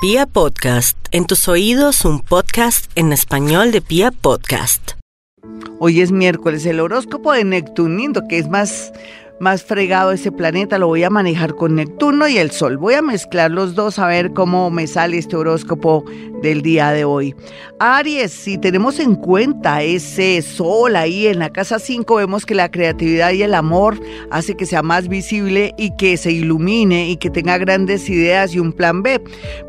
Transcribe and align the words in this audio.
Pia 0.00 0.26
Podcast, 0.26 0.96
en 1.10 1.26
tus 1.26 1.48
oídos 1.48 2.04
un 2.04 2.20
podcast 2.20 2.88
en 2.94 3.12
español 3.12 3.72
de 3.72 3.80
Pia 3.80 4.12
Podcast. 4.12 4.92
Hoy 5.80 6.00
es 6.00 6.12
miércoles, 6.12 6.64
el 6.66 6.78
horóscopo 6.78 7.32
de 7.32 7.42
Neptunino, 7.42 8.28
que 8.28 8.38
es 8.38 8.48
más, 8.48 8.92
más 9.40 9.62
fregado 9.62 10.12
ese 10.12 10.32
planeta, 10.32 10.78
lo 10.78 10.88
voy 10.88 11.04
a 11.04 11.10
manejar 11.10 11.54
con 11.54 11.76
Neptuno 11.76 12.28
y 12.28 12.38
el 12.38 12.50
Sol. 12.50 12.76
Voy 12.76 12.94
a 12.94 13.02
mezclar 13.02 13.50
los 13.50 13.74
dos 13.74 13.98
a 13.98 14.06
ver 14.06 14.32
cómo 14.32 14.70
me 14.70 14.86
sale 14.86 15.18
este 15.18 15.36
horóscopo 15.36 16.04
del 16.42 16.62
día 16.62 16.90
de 16.90 17.04
hoy. 17.04 17.34
Aries, 17.78 18.32
si 18.32 18.58
tenemos 18.58 18.98
en 18.98 19.14
cuenta 19.14 19.82
ese 19.82 20.42
sol 20.42 20.96
ahí 20.96 21.26
en 21.26 21.38
la 21.38 21.50
casa 21.50 21.78
5, 21.78 22.16
vemos 22.16 22.44
que 22.44 22.54
la 22.54 22.70
creatividad 22.70 23.32
y 23.32 23.42
el 23.42 23.54
amor 23.54 24.00
hace 24.30 24.56
que 24.56 24.66
sea 24.66 24.82
más 24.82 25.08
visible 25.08 25.74
y 25.78 25.94
que 25.96 26.16
se 26.16 26.32
ilumine 26.32 27.08
y 27.08 27.16
que 27.16 27.30
tenga 27.30 27.58
grandes 27.58 28.08
ideas 28.08 28.54
y 28.54 28.58
un 28.58 28.72
plan 28.72 29.02
B. 29.02 29.20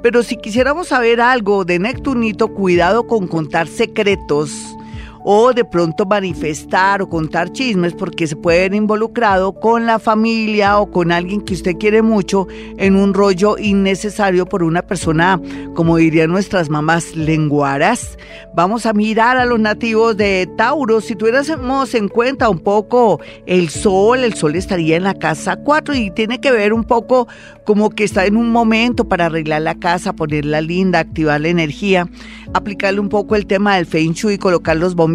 Pero 0.01 0.23
si 0.23 0.37
quisiéramos 0.37 0.87
saber 0.87 1.21
algo 1.21 1.65
de 1.65 1.79
Neptunito, 1.79 2.47
cuidado 2.49 3.05
con 3.05 3.27
contar 3.27 3.67
secretos 3.67 4.75
o 5.23 5.53
de 5.53 5.65
pronto 5.65 6.05
manifestar 6.05 7.01
o 7.01 7.09
contar 7.09 7.51
chismes 7.51 7.93
porque 7.93 8.27
se 8.27 8.35
puede 8.35 8.59
ver 8.59 8.73
involucrado 8.73 9.53
con 9.53 9.85
la 9.85 9.99
familia 9.99 10.79
o 10.79 10.89
con 10.89 11.11
alguien 11.11 11.41
que 11.41 11.53
usted 11.53 11.75
quiere 11.77 12.01
mucho 12.01 12.47
en 12.77 12.95
un 12.95 13.13
rollo 13.13 13.57
innecesario 13.57 14.45
por 14.45 14.63
una 14.63 14.81
persona, 14.81 15.39
como 15.75 15.97
dirían 15.97 16.29
nuestras 16.29 16.69
mamás, 16.69 17.15
lenguaras. 17.15 18.17
Vamos 18.55 18.85
a 18.85 18.93
mirar 18.93 19.37
a 19.37 19.45
los 19.45 19.59
nativos 19.59 20.17
de 20.17 20.49
Tauro. 20.57 21.01
Si 21.01 21.15
tuviéramos 21.15 21.93
en 21.93 22.07
cuenta 22.07 22.49
un 22.49 22.59
poco 22.59 23.19
el 23.45 23.69
sol, 23.69 24.23
el 24.23 24.33
sol 24.33 24.55
estaría 24.55 24.97
en 24.97 25.03
la 25.03 25.13
casa 25.13 25.57
4 25.57 25.95
y 25.95 26.11
tiene 26.11 26.39
que 26.39 26.51
ver 26.51 26.73
un 26.73 26.83
poco 26.83 27.27
como 27.65 27.89
que 27.91 28.03
está 28.03 28.25
en 28.25 28.35
un 28.35 28.51
momento 28.51 29.07
para 29.07 29.27
arreglar 29.27 29.61
la 29.61 29.75
casa, 29.75 30.13
ponerla 30.13 30.61
linda, 30.61 30.99
activar 30.99 31.41
la 31.41 31.49
energía, 31.49 32.09
aplicarle 32.53 32.99
un 32.99 33.09
poco 33.09 33.35
el 33.35 33.45
tema 33.45 33.75
del 33.75 33.85
Feng 33.85 34.13
Shui, 34.13 34.37
colocar 34.37 34.75
los 34.77 34.95
bombillos, 34.95 35.08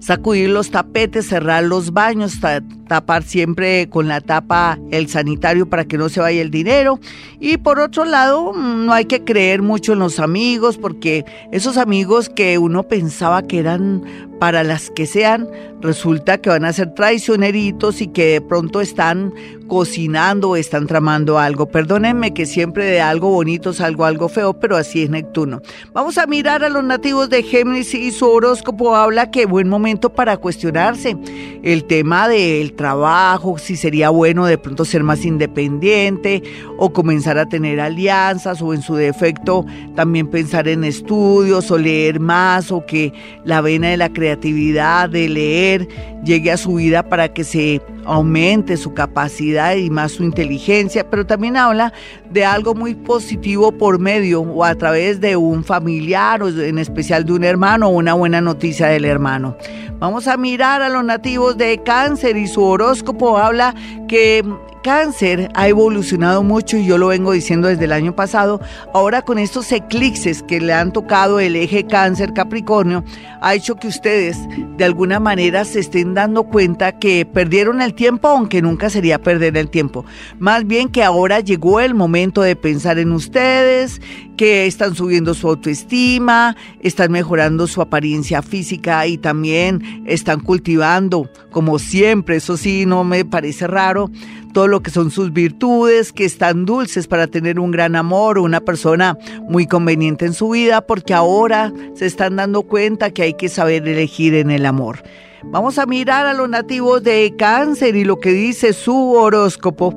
sacudir 0.00 0.48
los 0.48 0.70
tapetes, 0.70 1.28
cerrar 1.28 1.62
los 1.64 1.92
baños, 1.92 2.40
tapar 2.88 3.22
siempre 3.22 3.88
con 3.88 4.08
la 4.08 4.20
tapa 4.20 4.78
el 4.90 5.08
sanitario 5.08 5.68
para 5.68 5.84
que 5.84 5.98
no 5.98 6.08
se 6.08 6.20
vaya 6.20 6.42
el 6.42 6.50
dinero. 6.50 6.98
Y 7.38 7.58
por 7.58 7.78
otro 7.78 8.04
lado, 8.04 8.52
mm, 8.52 8.86
no 8.86 8.92
hay 8.92 9.04
que 9.04 9.22
creer 9.22 9.62
mucho 9.62 9.92
en 9.92 10.00
los 10.00 10.18
amigos, 10.18 10.78
porque 10.78 11.24
esos 11.52 11.76
amigos 11.76 12.28
que 12.28 12.58
uno 12.58 12.82
pensaba 12.82 13.42
que 13.42 13.58
eran 13.58 14.02
para 14.40 14.64
las 14.64 14.90
que 14.90 15.06
sean, 15.06 15.48
resulta 15.82 16.38
que 16.38 16.48
van 16.48 16.64
a 16.64 16.72
ser 16.72 16.94
traicioneritos 16.94 18.00
y 18.00 18.08
que 18.08 18.24
de 18.24 18.40
pronto 18.40 18.80
están 18.80 19.32
cocinando 19.68 20.50
o 20.50 20.56
están 20.56 20.88
tramando 20.88 21.38
algo. 21.38 21.66
Perdónenme 21.66 22.34
que 22.34 22.44
siempre 22.44 22.84
de 22.86 23.00
algo 23.00 23.30
bonito 23.30 23.72
salgo 23.72 24.04
algo 24.04 24.28
feo, 24.28 24.58
pero 24.58 24.76
así 24.76 25.04
es 25.04 25.10
Neptuno. 25.10 25.62
Vamos 25.92 26.18
a 26.18 26.26
mirar 26.26 26.64
a 26.64 26.68
los 26.68 26.82
nativos 26.82 27.30
de 27.30 27.44
Géminis 27.44 27.94
y 27.94 28.10
su 28.10 28.28
horóscopo 28.28 28.96
habla 28.96 29.30
que 29.30 29.46
buen 29.46 29.68
momento 29.68 30.10
para 30.10 30.38
cuestionarse 30.38 31.16
el 31.62 31.84
tema 31.84 32.26
del 32.26 32.72
trabajo, 32.72 33.58
si 33.58 33.76
sería 33.76 34.10
bueno 34.10 34.46
de 34.46 34.58
pronto 34.58 34.84
ser 34.84 35.04
más 35.04 35.24
independiente 35.24 36.42
o 36.78 36.92
comenzar 36.92 37.38
a 37.38 37.46
tener 37.46 37.78
alianzas 37.78 38.60
o 38.62 38.74
en 38.74 38.82
su 38.82 38.96
defecto 38.96 39.64
también 39.94 40.28
pensar 40.28 40.66
en 40.66 40.82
estudios 40.82 41.70
o 41.70 41.78
leer 41.78 42.18
más 42.18 42.72
o 42.72 42.86
que 42.86 43.12
la 43.44 43.60
vena 43.60 43.88
de 43.88 43.98
la 43.98 44.08
creatividad 44.30 45.10
de 45.10 45.28
leer 45.28 45.88
llegue 46.24 46.52
a 46.52 46.56
su 46.56 46.74
vida 46.74 47.02
para 47.02 47.32
que 47.32 47.44
se 47.44 47.80
aumente 48.04 48.76
su 48.76 48.94
capacidad 48.94 49.74
y 49.74 49.90
más 49.90 50.12
su 50.12 50.22
inteligencia, 50.22 51.08
pero 51.08 51.26
también 51.26 51.56
habla 51.56 51.92
de 52.30 52.44
algo 52.44 52.74
muy 52.74 52.94
positivo 52.94 53.72
por 53.72 53.98
medio 53.98 54.42
o 54.42 54.64
a 54.64 54.74
través 54.74 55.20
de 55.20 55.36
un 55.36 55.64
familiar 55.64 56.42
o 56.42 56.48
en 56.48 56.78
especial 56.78 57.24
de 57.24 57.32
un 57.32 57.44
hermano 57.44 57.88
una 57.88 58.14
buena 58.14 58.40
noticia 58.40 58.86
del 58.86 59.04
hermano. 59.04 59.56
Vamos 59.98 60.28
a 60.28 60.36
mirar 60.36 60.80
a 60.82 60.88
los 60.88 61.04
nativos 61.04 61.56
de 61.56 61.82
cáncer 61.82 62.36
y 62.36 62.46
su 62.46 62.62
horóscopo 62.62 63.36
habla 63.36 63.74
que 64.08 64.44
cáncer 64.82 65.50
ha 65.54 65.68
evolucionado 65.68 66.42
mucho 66.42 66.76
y 66.76 66.86
yo 66.86 66.98
lo 66.98 67.08
vengo 67.08 67.32
diciendo 67.32 67.68
desde 67.68 67.84
el 67.84 67.92
año 67.92 68.14
pasado. 68.14 68.60
Ahora 68.94 69.22
con 69.22 69.38
estos 69.38 69.70
eclipses 69.72 70.42
que 70.42 70.60
le 70.60 70.72
han 70.72 70.92
tocado 70.92 71.40
el 71.40 71.56
eje 71.56 71.86
cáncer 71.86 72.32
Capricornio, 72.32 73.04
ha 73.40 73.54
hecho 73.54 73.76
que 73.76 73.88
ustedes 73.88 74.36
de 74.76 74.84
alguna 74.84 75.20
manera 75.20 75.64
se 75.64 75.80
estén 75.80 76.14
dando 76.14 76.44
cuenta 76.44 76.98
que 76.98 77.26
perdieron 77.26 77.80
el 77.82 77.94
tiempo, 77.94 78.28
aunque 78.28 78.62
nunca 78.62 78.90
sería 78.90 79.20
perder 79.20 79.56
el 79.56 79.70
tiempo. 79.70 80.04
Más 80.38 80.66
bien 80.66 80.88
que 80.88 81.02
ahora 81.02 81.40
llegó 81.40 81.80
el 81.80 81.94
momento 81.94 82.42
de 82.42 82.56
pensar 82.56 82.98
en 82.98 83.12
ustedes, 83.12 84.00
que 84.36 84.66
están 84.66 84.94
subiendo 84.94 85.34
su 85.34 85.48
autoestima, 85.48 86.56
están 86.80 87.12
mejorando 87.12 87.66
su 87.66 87.82
apariencia 87.82 88.40
física 88.40 89.06
y 89.06 89.18
también 89.18 90.02
están 90.06 90.40
cultivando, 90.40 91.28
como 91.50 91.78
siempre, 91.78 92.36
eso 92.36 92.56
sí, 92.56 92.86
no 92.86 93.04
me 93.04 93.26
parece 93.26 93.66
raro, 93.66 94.10
todo 94.52 94.68
lo 94.68 94.80
que 94.80 94.90
son 94.90 95.10
sus 95.10 95.32
virtudes, 95.32 96.12
que 96.12 96.24
están 96.24 96.64
dulces 96.64 97.06
para 97.06 97.26
tener 97.26 97.58
un 97.60 97.70
gran 97.70 97.96
amor 97.96 98.38
una 98.38 98.60
persona 98.60 99.16
muy 99.42 99.66
conveniente 99.66 100.26
en 100.26 100.34
su 100.34 100.50
vida, 100.50 100.80
porque 100.82 101.14
ahora 101.14 101.72
se 101.94 102.06
están 102.06 102.36
dando 102.36 102.62
cuenta 102.62 103.10
que 103.10 103.22
hay 103.22 103.34
que 103.34 103.48
saber 103.48 103.86
elegir 103.86 104.34
en 104.34 104.50
el 104.50 104.66
amor. 104.66 105.02
Vamos 105.44 105.78
a 105.78 105.86
mirar 105.86 106.26
a 106.26 106.34
los 106.34 106.48
nativos 106.48 107.02
de 107.02 107.34
cáncer 107.38 107.96
y 107.96 108.04
lo 108.04 108.18
que 108.18 108.32
dice 108.32 108.72
su 108.72 109.12
horóscopo. 109.12 109.96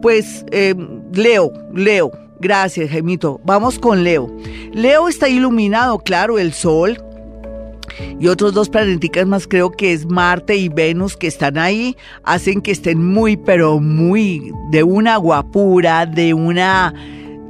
Pues 0.00 0.44
eh, 0.50 0.74
Leo, 1.12 1.52
Leo, 1.74 2.10
gracias 2.40 2.90
Jaimito. 2.90 3.40
Vamos 3.44 3.78
con 3.78 4.02
Leo. 4.04 4.34
Leo 4.72 5.08
está 5.08 5.28
iluminado, 5.28 5.98
claro, 5.98 6.38
el 6.38 6.52
sol, 6.52 7.02
y 8.18 8.28
otros 8.28 8.54
dos 8.54 8.68
planeticas 8.68 9.26
más, 9.26 9.46
creo 9.46 9.70
que 9.70 9.92
es 9.92 10.06
Marte 10.06 10.56
y 10.56 10.68
Venus, 10.68 11.16
que 11.16 11.26
están 11.26 11.58
ahí, 11.58 11.96
hacen 12.24 12.60
que 12.60 12.72
estén 12.72 13.04
muy, 13.04 13.36
pero 13.36 13.80
muy 13.80 14.52
de 14.70 14.82
una 14.82 15.16
guapura, 15.16 16.06
de 16.06 16.34
una 16.34 16.94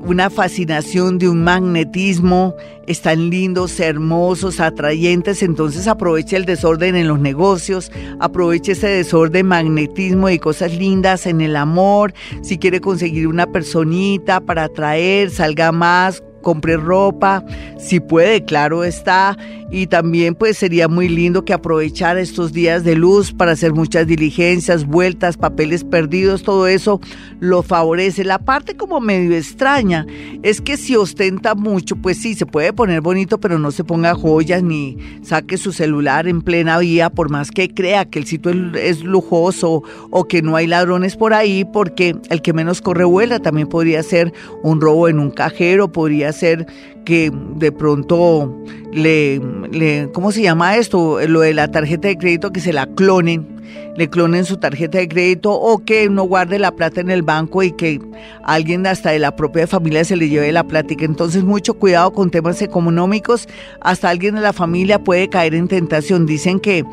una 0.04 0.31
fascinación, 0.31 1.19
de 1.19 1.28
un 1.28 1.42
magnetismo, 1.42 2.54
están 2.87 3.31
lindos, 3.31 3.78
hermosos, 3.81 4.60
atrayentes, 4.60 5.42
entonces 5.42 5.87
aproveche 5.87 6.37
el 6.37 6.44
desorden 6.44 6.97
en 6.97 7.08
los 7.08 7.19
negocios, 7.19 7.91
aproveche 8.20 8.72
ese 8.72 8.87
desorden, 8.88 9.47
magnetismo 9.47 10.31
y 10.31 10.38
cosas 10.38 10.72
lindas 10.75 11.26
en 11.26 11.41
el 11.41 11.56
amor, 11.56 12.14
si 12.42 12.58
quiere 12.58 12.81
conseguir 12.81 13.26
una 13.26 13.47
personita 13.47 14.41
para 14.41 14.64
atraer, 14.64 15.31
salga 15.31 15.72
más, 15.72 16.22
compre 16.43 16.76
ropa, 16.76 17.44
si 17.78 18.00
puede, 18.00 18.44
claro 18.44 18.84
está, 18.84 19.37
y 19.71 19.87
también 19.87 20.34
pues 20.34 20.56
sería 20.56 20.88
muy 20.88 21.09
lindo 21.09 21.44
que 21.44 21.53
aprovechara 21.53 22.21
estos 22.21 22.53
días 22.53 22.84
de 22.84 22.94
luz 22.94 23.32
para 23.32 23.53
hacer 23.53 23.75
muchas 23.75 24.06
diligencias, 24.06 24.87
vueltas, 24.87 25.37
papeles 25.37 25.84
perdidos, 25.84 26.43
todo 26.43 26.66
eso 26.66 27.00
lo 27.41 27.62
favorece. 27.62 28.25
La 28.25 28.38
parte 28.38 28.76
como 28.76 29.00
medio 29.00 29.37
extraña 29.37 30.06
es 30.43 30.60
que 30.60 30.76
si 30.76 30.97
ostenta 30.97 31.54
mucho, 31.54 31.97
pues 31.97 32.21
sí, 32.21 32.34
se 32.34 32.47
puede 32.47 32.72
poner 32.72 33.00
bonito, 33.00 33.38
pero 33.38 33.59
no 33.59 33.70
se 33.70 33.84
ponga 33.84 34.15
joyas 34.15 34.62
ni 34.62 34.97
saque 35.22 35.59
su 35.59 35.72
celular 35.72 36.26
en 36.28 36.41
plena 36.43 36.78
vía, 36.78 37.10
por 37.10 37.31
más 37.31 37.50
que 37.50 37.69
crea 37.69 38.06
que 38.06 38.19
el 38.19 38.26
sitio 38.26 38.53
es 38.75 39.03
lujoso 39.03 39.82
o 40.10 40.25
que 40.25 40.43
no 40.43 40.56
hay 40.56 40.66
ladrones 40.66 41.16
por 41.16 41.34
ahí, 41.34 41.65
porque 41.65 42.16
el 42.31 42.43
que 42.43 42.53
menos 42.53 42.81
corre 42.81 43.05
vuela 43.05 43.38
también 43.41 43.69
podría 43.69 44.03
ser 44.03 44.32
un 44.62 44.81
robo 44.81 45.09
en 45.09 45.19
un 45.19 45.31
cajero, 45.31 45.93
podría 45.93 46.27
ser 46.32 46.66
que 47.04 47.30
de 47.56 47.72
pronto 47.72 48.54
le, 48.92 49.40
le, 49.70 50.10
¿cómo 50.12 50.32
se 50.32 50.42
llama 50.42 50.76
esto? 50.76 51.18
Lo 51.26 51.40
de 51.40 51.54
la 51.54 51.70
tarjeta 51.70 52.08
de 52.08 52.16
crédito, 52.16 52.52
que 52.52 52.60
se 52.60 52.72
la 52.72 52.86
clonen, 52.86 53.58
le 53.96 54.08
clonen 54.08 54.44
su 54.44 54.56
tarjeta 54.58 54.98
de 54.98 55.08
crédito 55.08 55.52
o 55.52 55.84
que 55.84 56.08
no 56.08 56.24
guarde 56.24 56.58
la 56.58 56.70
plata 56.70 57.00
en 57.00 57.10
el 57.10 57.22
banco 57.22 57.62
y 57.62 57.72
que 57.72 58.00
alguien 58.44 58.86
hasta 58.86 59.10
de 59.10 59.18
la 59.18 59.34
propia 59.34 59.66
familia 59.66 60.04
se 60.04 60.16
le 60.16 60.28
lleve 60.28 60.52
la 60.52 60.64
plata. 60.64 60.94
entonces 60.98 61.42
mucho 61.44 61.75
cuidado 61.75 62.12
con 62.12 62.31
temas 62.31 62.62
económicos, 62.62 63.48
hasta 63.81 64.08
alguien 64.08 64.36
de 64.36 64.40
la 64.40 64.52
familia 64.52 64.98
puede 64.98 65.28
caer 65.28 65.54
en 65.54 65.69
tentación. 65.69 66.26
Dicen 66.26 66.60
que 66.60 66.84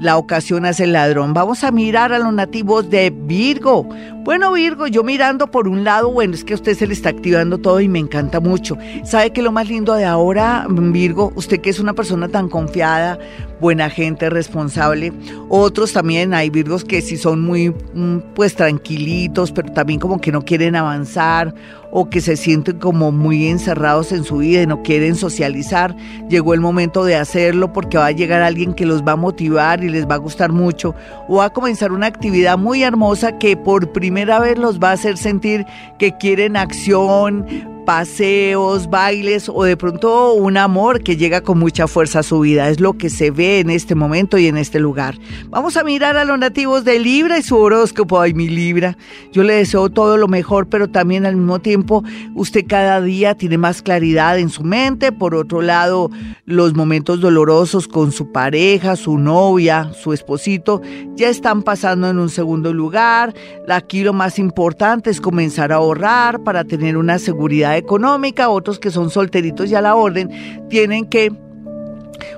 la 0.00 0.16
ocasión 0.16 0.64
hace 0.64 0.84
el 0.84 0.92
ladrón. 0.92 1.34
Vamos 1.34 1.62
a 1.62 1.70
mirar 1.70 2.12
a 2.12 2.18
los 2.18 2.32
nativos 2.32 2.88
de 2.88 3.10
Virgo. 3.10 3.86
Bueno, 4.22 4.52
Virgo, 4.52 4.86
yo 4.86 5.02
mirando 5.02 5.46
por 5.46 5.66
un 5.66 5.82
lado, 5.82 6.12
bueno, 6.12 6.34
es 6.34 6.44
que 6.44 6.52
usted 6.52 6.76
se 6.76 6.86
le 6.86 6.92
está 6.92 7.08
activando 7.08 7.56
todo 7.56 7.80
y 7.80 7.88
me 7.88 7.98
encanta 7.98 8.38
mucho. 8.38 8.76
¿Sabe 9.02 9.30
que 9.32 9.40
lo 9.40 9.50
más 9.50 9.66
lindo 9.68 9.94
de 9.94 10.04
ahora, 10.04 10.66
Virgo? 10.68 11.32
Usted 11.36 11.60
que 11.60 11.70
es 11.70 11.80
una 11.80 11.94
persona 11.94 12.28
tan 12.28 12.50
confiada, 12.50 13.18
buena 13.62 13.88
gente, 13.88 14.28
responsable. 14.28 15.14
Otros 15.48 15.94
también 15.94 16.34
hay 16.34 16.50
Virgos 16.50 16.84
que 16.84 17.00
sí 17.00 17.16
son 17.16 17.40
muy, 17.40 17.70
mm, 17.70 18.18
pues, 18.34 18.54
tranquilitos, 18.54 19.52
pero 19.52 19.72
también 19.72 19.98
como 19.98 20.20
que 20.20 20.32
no 20.32 20.44
quieren 20.44 20.76
avanzar 20.76 21.54
o 21.92 22.08
que 22.08 22.20
se 22.20 22.36
sienten 22.36 22.78
como 22.78 23.10
muy 23.10 23.48
encerrados 23.48 24.12
en 24.12 24.22
su 24.22 24.38
vida 24.38 24.62
y 24.62 24.66
no 24.66 24.82
quieren 24.82 25.16
socializar. 25.16 25.96
Llegó 26.28 26.54
el 26.54 26.60
momento 26.60 27.04
de 27.04 27.16
hacerlo 27.16 27.72
porque 27.72 27.98
va 27.98 28.06
a 28.06 28.12
llegar 28.12 28.42
alguien 28.42 28.74
que 28.74 28.86
los 28.86 29.02
va 29.02 29.12
a 29.12 29.16
motivar 29.16 29.82
y 29.82 29.88
les 29.88 30.06
va 30.06 30.14
a 30.14 30.18
gustar 30.18 30.52
mucho 30.52 30.94
o 31.26 31.36
va 31.36 31.46
a 31.46 31.52
comenzar 31.52 31.90
una 31.90 32.06
actividad 32.06 32.58
muy 32.58 32.84
hermosa 32.84 33.38
que 33.38 33.56
por 33.56 33.90
primera 33.92 34.09
vez 34.40 34.58
los 34.58 34.78
va 34.78 34.90
a 34.90 34.92
hacer 34.92 35.16
sentir 35.16 35.66
que 35.98 36.16
quieren 36.16 36.56
acción, 36.56 37.46
paseos, 37.84 38.88
bailes 38.88 39.48
o 39.48 39.64
de 39.64 39.76
pronto 39.76 40.34
un 40.34 40.56
amor 40.56 41.02
que 41.02 41.16
llega 41.16 41.40
con 41.40 41.58
mucha 41.58 41.86
fuerza 41.86 42.20
a 42.20 42.22
su 42.22 42.40
vida. 42.40 42.68
Es 42.68 42.80
lo 42.80 42.94
que 42.94 43.10
se 43.10 43.30
ve 43.30 43.60
en 43.60 43.70
este 43.70 43.94
momento 43.94 44.38
y 44.38 44.46
en 44.46 44.56
este 44.56 44.78
lugar. 44.78 45.18
Vamos 45.48 45.76
a 45.76 45.84
mirar 45.84 46.16
a 46.16 46.24
los 46.24 46.38
nativos 46.38 46.84
de 46.84 46.98
Libra 46.98 47.38
y 47.38 47.42
su 47.42 47.56
horóscopo. 47.56 48.20
Ay, 48.20 48.34
mi 48.34 48.48
Libra. 48.48 48.96
Yo 49.32 49.42
le 49.42 49.54
deseo 49.54 49.90
todo 49.90 50.16
lo 50.16 50.28
mejor, 50.28 50.68
pero 50.68 50.88
también 50.88 51.26
al 51.26 51.36
mismo 51.36 51.58
tiempo 51.58 52.04
usted 52.34 52.64
cada 52.66 53.00
día 53.00 53.34
tiene 53.34 53.58
más 53.58 53.82
claridad 53.82 54.38
en 54.38 54.50
su 54.50 54.62
mente. 54.62 55.12
Por 55.12 55.34
otro 55.34 55.62
lado, 55.62 56.10
los 56.44 56.74
momentos 56.74 57.20
dolorosos 57.20 57.88
con 57.88 58.12
su 58.12 58.32
pareja, 58.32 58.96
su 58.96 59.18
novia, 59.18 59.92
su 59.94 60.12
esposito, 60.12 60.82
ya 61.16 61.28
están 61.28 61.62
pasando 61.62 62.08
en 62.08 62.18
un 62.18 62.28
segundo 62.28 62.72
lugar. 62.72 63.34
Aquí 63.68 64.02
lo 64.02 64.12
más 64.12 64.38
importante 64.38 65.10
es 65.10 65.20
comenzar 65.20 65.72
a 65.72 65.76
ahorrar 65.76 66.42
para 66.42 66.64
tener 66.64 66.96
una 66.96 67.18
seguridad 67.18 67.69
económica, 67.76 68.48
otros 68.48 68.78
que 68.78 68.90
son 68.90 69.10
solteritos 69.10 69.70
ya 69.70 69.78
a 69.78 69.82
la 69.82 69.94
orden, 69.94 70.30
tienen 70.68 71.06
que 71.06 71.32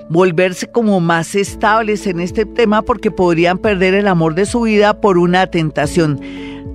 volverse 0.09 0.67
como 0.71 1.01
más 1.01 1.35
estables 1.35 2.07
en 2.07 2.21
este 2.21 2.45
tema 2.45 2.83
porque 2.83 3.11
podrían 3.11 3.59
perder 3.59 3.95
el 3.95 4.09
amor 4.09 4.35
de 4.35 4.47
su 4.47 4.63
vida 4.63 5.01
por 5.01 5.19
una 5.19 5.47
tentación. 5.47 6.21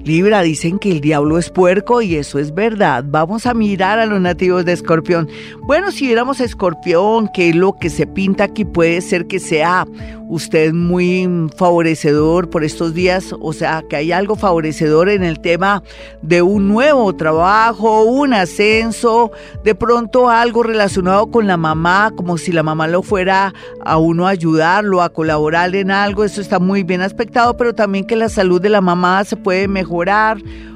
Libra, 0.08 0.42
dicen 0.42 0.80
que 0.80 0.90
el 0.90 1.02
diablo 1.02 1.38
es 1.38 1.50
puerco 1.50 2.02
y 2.02 2.16
eso 2.16 2.40
es 2.40 2.54
verdad. 2.54 3.04
Vamos 3.06 3.46
a 3.46 3.54
mirar 3.54 4.00
a 4.00 4.06
los 4.06 4.22
nativos 4.22 4.64
de 4.64 4.72
Escorpión. 4.72 5.28
Bueno, 5.64 5.92
si 5.92 6.06
viéramos 6.06 6.40
a 6.40 6.46
Escorpión, 6.46 7.30
que 7.34 7.54
lo 7.54 7.74
que 7.74 7.90
se 7.90 8.08
pinta 8.08 8.46
aquí 8.46 8.64
puede 8.64 9.02
ser 9.02 9.28
que 9.28 9.42
sea 9.42 9.86
usted 10.30 10.74
muy 10.74 11.50
favorecedor 11.58 12.50
por 12.50 12.64
estos 12.64 12.94
días, 12.94 13.34
o 13.40 13.54
sea, 13.54 13.84
que 13.90 13.96
hay 13.98 14.12
algo 14.14 14.36
favorecedor 14.36 15.10
en 15.10 15.24
el 15.24 15.40
tema 15.40 15.84
de 16.22 16.42
un 16.42 16.68
nuevo 16.68 17.14
trabajo, 17.16 18.04
un 18.04 18.34
ascenso, 18.34 19.32
de 19.64 19.74
pronto 19.74 20.30
algo 20.30 20.64
relacionado 20.64 21.32
con 21.32 21.48
la 21.48 21.56
mamá, 21.56 22.12
como 22.16 22.38
si 22.38 22.52
la 22.52 22.64
mamá 22.64 22.88
lo 22.88 23.04
fuera 23.04 23.54
a 23.86 23.98
uno 23.98 24.28
a 24.28 24.32
ayudarlo, 24.32 25.02
a 25.02 25.10
colaborar 25.10 25.76
en 25.76 25.92
algo, 25.92 26.26
eso 26.26 26.42
está 26.42 26.60
muy 26.60 26.84
bien 26.84 27.02
aspectado, 27.02 27.56
pero 27.56 27.74
también 27.74 28.06
que 28.06 28.18
la 28.18 28.28
salud 28.28 28.62
de 28.62 28.70
la 28.70 28.82
mamá 28.82 29.24
se 29.24 29.38
puede 29.38 29.68
mejorar 29.70 29.97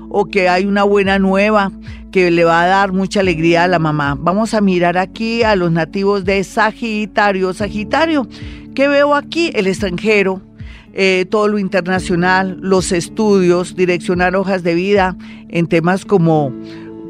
o 0.09 0.25
que 0.25 0.49
hay 0.49 0.65
una 0.65 0.83
buena 0.83 1.19
nueva 1.19 1.71
que 2.11 2.31
le 2.31 2.43
va 2.43 2.63
a 2.63 2.67
dar 2.67 2.91
mucha 2.91 3.21
alegría 3.21 3.63
a 3.63 3.67
la 3.67 3.79
mamá. 3.79 4.17
Vamos 4.19 4.53
a 4.53 4.61
mirar 4.61 4.97
aquí 4.97 5.43
a 5.43 5.55
los 5.55 5.71
nativos 5.71 6.25
de 6.25 6.43
Sagitario. 6.43 7.53
Sagitario, 7.53 8.27
¿Qué 8.75 8.87
veo 8.87 9.15
aquí? 9.15 9.51
El 9.53 9.67
extranjero, 9.67 10.41
eh, 10.93 11.25
todo 11.29 11.49
lo 11.49 11.59
internacional, 11.59 12.57
los 12.61 12.93
estudios, 12.93 13.75
direccionar 13.75 14.35
hojas 14.35 14.63
de 14.63 14.75
vida 14.75 15.17
en 15.49 15.67
temas 15.67 16.05
como 16.05 16.53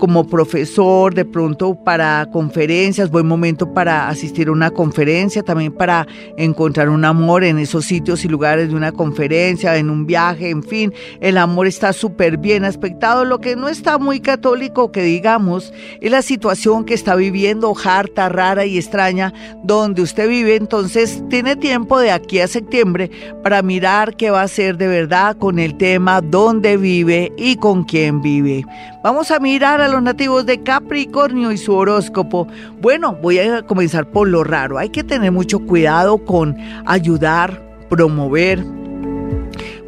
como 0.01 0.25
profesor, 0.25 1.13
de 1.13 1.25
pronto 1.25 1.75
para 1.75 2.27
conferencias, 2.31 3.11
buen 3.11 3.27
momento 3.27 3.71
para 3.71 4.09
asistir 4.09 4.47
a 4.47 4.51
una 4.51 4.71
conferencia, 4.71 5.43
también 5.43 5.71
para 5.71 6.07
encontrar 6.37 6.89
un 6.89 7.05
amor 7.05 7.43
en 7.43 7.59
esos 7.59 7.85
sitios 7.85 8.25
y 8.25 8.27
lugares 8.27 8.69
de 8.69 8.75
una 8.75 8.91
conferencia, 8.91 9.77
en 9.77 9.91
un 9.91 10.07
viaje, 10.07 10.49
en 10.49 10.63
fin, 10.63 10.91
el 11.19 11.37
amor 11.37 11.67
está 11.67 11.93
súper 11.93 12.37
bien 12.37 12.65
aspectado. 12.65 13.25
Lo 13.25 13.37
que 13.41 13.55
no 13.55 13.69
está 13.69 13.99
muy 13.99 14.21
católico, 14.21 14.91
que 14.91 15.03
digamos, 15.03 15.71
es 16.01 16.09
la 16.09 16.23
situación 16.23 16.83
que 16.83 16.95
está 16.95 17.13
viviendo, 17.13 17.71
harta, 17.85 18.27
rara 18.27 18.65
y 18.65 18.79
extraña, 18.79 19.31
donde 19.63 20.01
usted 20.01 20.27
vive. 20.27 20.55
Entonces, 20.55 21.23
tiene 21.29 21.55
tiempo 21.55 21.99
de 21.99 22.09
aquí 22.09 22.39
a 22.39 22.47
septiembre 22.47 23.11
para 23.43 23.61
mirar 23.61 24.15
qué 24.15 24.31
va 24.31 24.41
a 24.41 24.47
ser 24.47 24.77
de 24.77 24.87
verdad 24.87 25.37
con 25.37 25.59
el 25.59 25.77
tema 25.77 26.21
dónde 26.21 26.77
vive 26.77 27.31
y 27.37 27.57
con 27.57 27.83
quién 27.83 28.23
vive. 28.23 28.65
Vamos 29.03 29.31
a 29.31 29.39
mirar 29.39 29.81
a 29.81 29.87
los 29.87 30.03
nativos 30.03 30.45
de 30.45 30.61
Capricornio 30.61 31.51
y 31.51 31.57
su 31.57 31.73
horóscopo. 31.73 32.47
Bueno, 32.79 33.17
voy 33.19 33.39
a 33.39 33.63
comenzar 33.63 34.11
por 34.11 34.27
lo 34.27 34.43
raro. 34.43 34.77
Hay 34.77 34.89
que 34.89 35.03
tener 35.03 35.31
mucho 35.31 35.59
cuidado 35.65 36.23
con 36.23 36.55
ayudar, 36.85 37.87
promover, 37.89 38.63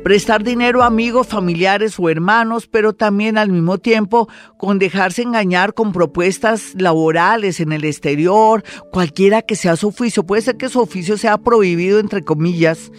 prestar 0.04 0.44
dinero 0.44 0.81
a 0.81 0.88
amigos, 0.88 1.27
familiares 1.27 2.00
o 2.00 2.10
hermanos, 2.10 2.65
pero 2.65 2.94
también 2.94 3.38
al 3.38 3.51
mismo 3.51 3.77
tiempo 3.77 4.27
con 4.57 4.80
dejarse 4.80 5.21
engañar 5.21 5.75
con 5.75 5.92
propuestas 5.92 6.74
laborales 6.75 7.59
en 7.59 7.71
el 7.71 7.86
exterior, 7.86 8.63
cualquiera 8.92 9.44
que 9.44 9.56
sea 9.56 9.75
su 9.75 9.89
oficio. 9.89 10.24
Puede 10.24 10.42
ser 10.42 10.57
que 10.57 10.69
su 10.69 10.80
oficio 10.80 11.19
sea 11.19 11.38
prohibido, 11.38 12.00
entre 12.00 12.24
comillas, 12.24 12.92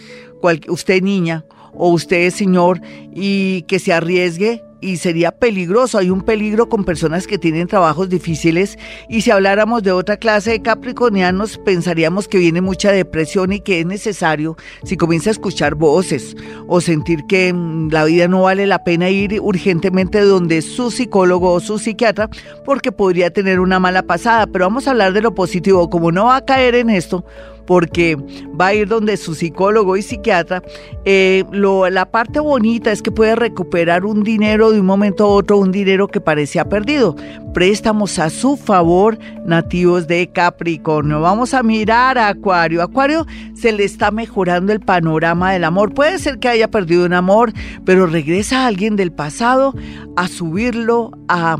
usted 0.69 1.01
niña 1.01 1.43
o 1.73 1.89
usted 1.89 2.29
señor, 2.29 2.79
y 3.13 3.63
que 3.63 3.79
se 3.79 3.91
arriesgue 3.91 4.63
y 4.85 4.97
sería 4.97 5.31
peligroso. 5.31 5.97
Hay 5.97 6.09
un 6.09 6.21
peligro 6.21 6.69
con 6.69 6.85
personas 6.85 7.25
que 7.25 7.37
tienen 7.37 7.67
trabajos 7.67 8.07
difíciles 8.07 8.77
y 9.09 9.21
si 9.21 9.31
habláramos 9.31 9.81
de 9.81 9.91
otra 9.91 10.17
clase 10.17 10.51
de 10.51 10.61
capricornianos 10.61 11.57
pensaríamos 11.57 12.27
que 12.27 12.37
viene 12.37 12.61
mucha 12.61 12.91
depresión 12.91 13.51
y 13.51 13.59
que 13.59 13.79
es 13.79 13.85
necesario, 13.85 14.55
si 14.83 14.95
comienza 14.95 15.29
a 15.29 15.31
escuchar 15.31 15.75
voces 15.75 16.37
o 16.67 16.81
sentir 16.81 17.25
que 17.27 17.51
mm, 17.51 17.89
la 17.89 18.05
vida 18.05 18.27
no 18.27 18.43
vale 18.43 18.67
la 18.67 18.83
pena 18.83 19.09
ir 19.09 19.39
urgentemente 19.41 20.21
donde 20.21 20.61
su 20.61 20.91
psicólogo 20.91 21.51
o 21.51 21.59
su 21.59 21.79
psiquiatra 21.79 22.29
porque 22.63 22.91
podría 22.91 23.31
tener 23.31 23.59
una 23.59 23.79
mala 23.79 24.03
pasada. 24.03 24.45
Pero 24.47 24.65
vamos 24.65 24.87
a 24.87 24.91
hablar 24.91 25.13
de 25.13 25.21
lo 25.21 25.33
positivo. 25.33 25.89
Como 25.89 26.11
no 26.11 26.25
va 26.25 26.37
a 26.37 26.45
caer 26.45 26.75
en 26.75 26.89
esto, 26.89 27.25
porque 27.65 28.17
va 28.59 28.67
a 28.67 28.73
ir 28.73 28.87
donde 28.87 29.17
su 29.17 29.35
psicólogo 29.35 29.97
y 29.97 30.01
psiquiatra. 30.01 30.63
Eh, 31.05 31.43
lo, 31.51 31.89
la 31.89 32.11
parte 32.11 32.39
bonita 32.39 32.91
es 32.91 33.01
que 33.01 33.11
puede 33.11 33.35
recuperar 33.35 34.05
un 34.05 34.23
dinero 34.23 34.71
de 34.71 34.79
un 34.79 34.85
momento 34.85 35.25
a 35.25 35.27
otro, 35.27 35.57
un 35.57 35.71
dinero 35.71 36.07
que 36.07 36.21
parecía 36.21 36.65
perdido. 36.65 37.15
Préstamos 37.53 38.19
a 38.19 38.29
su 38.29 38.57
favor 38.57 39.17
nativos 39.45 40.07
de 40.07 40.27
Capricornio. 40.27 41.21
Vamos 41.21 41.53
a 41.53 41.63
mirar 41.63 42.17
a 42.17 42.27
Acuario. 42.27 42.81
Acuario 42.81 43.25
se 43.53 43.71
le 43.71 43.83
está 43.83 44.11
mejorando 44.11 44.73
el 44.73 44.79
panorama 44.79 45.53
del 45.53 45.63
amor. 45.63 45.93
Puede 45.93 46.19
ser 46.19 46.39
que 46.39 46.49
haya 46.49 46.69
perdido 46.69 47.05
un 47.05 47.13
amor, 47.13 47.53
pero 47.85 48.05
regresa 48.07 48.65
alguien 48.65 48.95
del 48.95 49.11
pasado 49.11 49.73
a 50.15 50.27
subirlo, 50.27 51.11
a, 51.27 51.57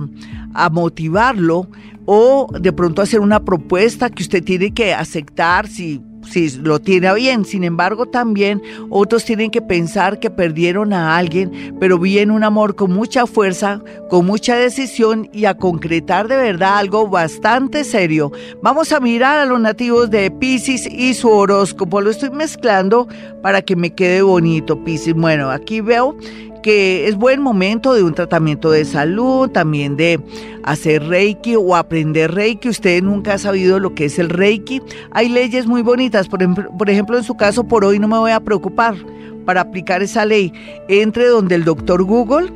a 0.53 0.69
motivarlo 0.69 1.67
o 2.05 2.47
de 2.59 2.71
pronto 2.71 3.01
hacer 3.01 3.19
una 3.19 3.43
propuesta 3.43 4.09
que 4.09 4.23
usted 4.23 4.43
tiene 4.43 4.73
que 4.73 4.93
aceptar 4.93 5.67
si, 5.67 6.01
si 6.29 6.49
lo 6.57 6.79
tiene 6.79 7.13
bien. 7.15 7.45
Sin 7.45 7.63
embargo, 7.63 8.05
también 8.05 8.61
otros 8.89 9.25
tienen 9.25 9.51
que 9.51 9.61
pensar 9.61 10.19
que 10.19 10.29
perdieron 10.29 10.93
a 10.93 11.17
alguien, 11.17 11.75
pero 11.79 11.97
viene 11.97 12.31
un 12.31 12.43
amor 12.43 12.75
con 12.75 12.91
mucha 12.91 13.25
fuerza, 13.25 13.81
con 14.09 14.25
mucha 14.25 14.55
decisión 14.55 15.29
y 15.33 15.45
a 15.45 15.55
concretar 15.55 16.27
de 16.27 16.37
verdad 16.37 16.77
algo 16.77 17.07
bastante 17.07 17.83
serio. 17.83 18.31
Vamos 18.61 18.91
a 18.91 18.99
mirar 18.99 19.39
a 19.39 19.45
los 19.45 19.59
nativos 19.59 20.09
de 20.09 20.29
Pisces 20.31 20.87
y 20.87 21.13
su 21.13 21.29
horóscopo. 21.29 22.01
Lo 22.01 22.11
estoy 22.11 22.29
mezclando 22.29 23.07
para 23.41 23.61
que 23.61 23.75
me 23.75 23.93
quede 23.93 24.21
bonito, 24.21 24.83
Pisces. 24.83 25.13
Bueno, 25.15 25.49
aquí 25.49 25.81
veo 25.81 26.15
que 26.65 27.07
es 27.07 27.15
buen 27.15 27.43
momento 27.43 27.93
de 27.93 28.01
un 28.01 28.15
tratamiento 28.15 28.71
de 28.71 28.85
salud, 28.85 29.51
también 29.51 29.95
de 29.97 30.19
hacer 30.63 31.03
Reiki 31.03 31.55
o 31.55 31.75
aprender 31.75 32.33
Reiki. 32.33 32.69
Usted 32.69 33.03
nunca 33.03 33.35
ha 33.35 33.37
sabido 33.37 33.79
lo 33.79 33.93
que 33.93 34.05
es 34.05 34.17
el 34.17 34.29
Reiki. 34.29 34.81
Hay 35.11 35.29
leyes 35.29 35.67
muy 35.67 35.83
bonitas, 35.83 36.27
por 36.27 36.39
por 36.75 36.89
ejemplo 36.89 37.19
en 37.19 37.23
su 37.23 37.37
caso, 37.37 37.65
por 37.65 37.85
hoy 37.85 37.99
no 37.99 38.07
me 38.07 38.17
voy 38.17 38.31
a 38.31 38.39
preocupar 38.39 38.95
para 39.45 39.61
aplicar 39.61 40.01
esa 40.01 40.25
ley. 40.25 40.51
Entre 40.87 41.27
donde 41.27 41.53
el 41.53 41.65
doctor 41.65 42.01
Google 42.01 42.51